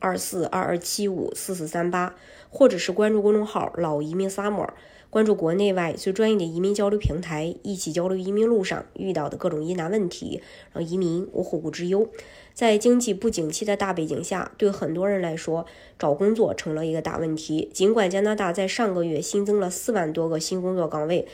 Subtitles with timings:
[0.00, 2.16] 二四二二七五四四三八，
[2.48, 4.70] 或者是关注公众号“老移民 Summer”，
[5.10, 10.42] 关注国内外最专业的移民交流平台，一起交流移民路上遇到的各种疑难问题，
[10.72, 12.08] 让移民无后顾之忧。
[12.54, 15.66] 在经济不景气的大背景下，对很多人来说，
[15.98, 17.70] 找工作成了一个大问题。
[17.72, 21.26] 尽管加拿大在上个月新增了四万多个新工作岗位，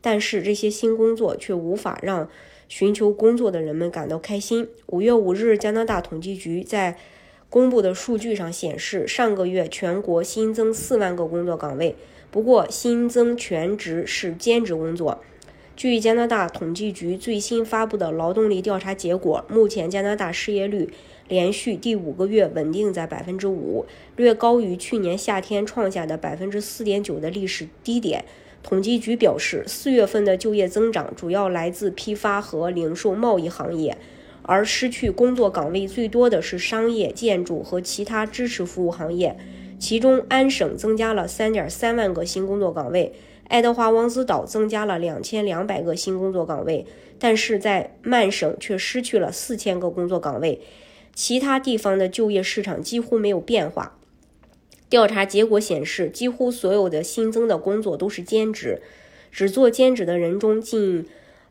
[0.00, 2.28] 但是这些新工作却无法让
[2.68, 4.68] 寻求工作的人们感到开心。
[4.86, 6.96] 五月五日，加拿大统计局在
[7.54, 11.94] 公布的数据上显示，上个月全国新增四万个工作岗位，
[12.32, 15.22] 不过新增全职是兼职工作。
[15.76, 20.90] 据加拿大统计局最新发布的劳动力调查结果，目前加拿大失业率
[21.28, 28.24] 连续第五个月稳定在百分之五，略高于去年夏天创下的百分之四点九的历史低点。
[28.64, 33.96] 统计局表示，四月份的就业增长主要来自批发和零售贸易行业，
[34.46, 39.36] 而失去工作岗位最多的是商业、建筑和其他支持服务行业，
[39.78, 43.14] 其中安省增加了三点三万个新工作岗位。
[43.48, 46.86] 爱德华王子岛增加了两千两百个新工作岗位，
[47.18, 50.60] 但是在曼省却失去了四千个工作岗位。
[51.14, 53.98] 其他地方的就业市场几乎没有变化。
[54.90, 58.82] 调查结果显示，几乎所有的新增的工作都是兼职，
[59.30, 61.06] 只做兼职的人中近。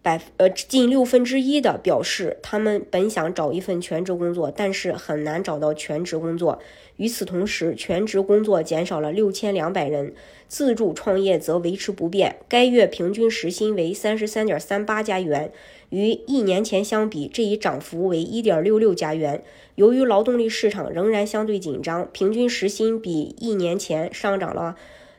[0.00, 6.60] 百呃近六分之一的表示，他们本想找一份全职工作，但是很难找到全职工作。
[6.96, 10.14] 与此同时，全职工作减少了六千两百人，
[10.48, 12.36] 自助创业则维持不变。
[12.48, 15.52] 该月平均时薪为三十三点三八加元，
[15.90, 19.42] 与一年前相比，这一涨幅为一点六六加元。
[19.74, 24.76] 由于劳动力市场仍然相对紧张，平均时薪比一年前上涨了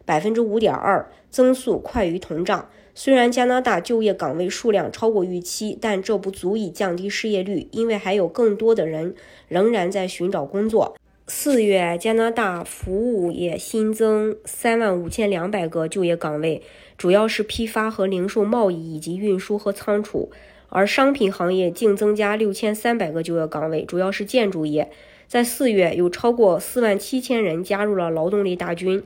[0.09, 2.67] 百分之五点二，增速快于通胀。
[2.95, 9.14] 虽然加拿大就业岗位数量超过预期，但这不足以降低失业率，因为还有更多的人
[9.48, 10.98] 仍然在寻找工作。
[11.27, 16.64] 四月，加拿大服务业新增三万五千两百个就业岗位，
[16.98, 20.31] 主要是批发和零售贸易以及运输和仓储；
[20.69, 24.89] 而商品行业净增加六千三百个就业岗位，主要是建筑业。
[25.27, 29.03] 在四月，有超过四万七千人加入了劳动力大军。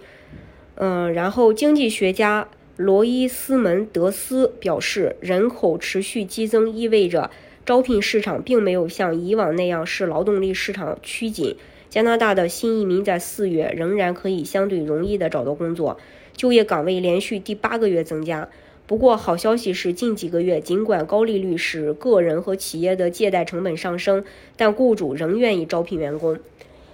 [0.76, 2.48] 嗯，然后经济学家。
[2.76, 7.30] 罗伊斯门德斯表示，人口持续激增意味着
[7.64, 11.56] 招聘市场并没有像以往那样是劳动力市场趋紧。
[11.88, 16.00] 加拿大的新移民在四月仍然可以相对容易地找到工作，
[16.36, 18.50] 就业岗位连续第八个月增加。
[18.88, 24.26] 不过，好消息是，近几个月尽管高利率使个人和企业的借贷成本上升，
[24.58, 26.40] 但雇主仍愿意招聘员工。